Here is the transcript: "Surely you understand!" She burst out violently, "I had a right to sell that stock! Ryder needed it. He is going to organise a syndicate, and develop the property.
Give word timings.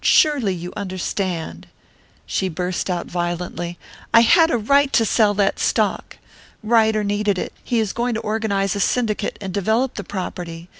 "Surely 0.03 0.55
you 0.55 0.73
understand!" 0.75 1.67
She 2.25 2.49
burst 2.49 2.89
out 2.89 3.05
violently, 3.05 3.77
"I 4.11 4.21
had 4.21 4.49
a 4.49 4.57
right 4.57 4.91
to 4.93 5.05
sell 5.05 5.35
that 5.35 5.59
stock! 5.59 6.17
Ryder 6.63 7.03
needed 7.03 7.37
it. 7.37 7.53
He 7.63 7.79
is 7.79 7.93
going 7.93 8.15
to 8.15 8.21
organise 8.21 8.75
a 8.75 8.79
syndicate, 8.79 9.37
and 9.39 9.53
develop 9.53 9.93
the 9.93 10.03
property. 10.03 10.69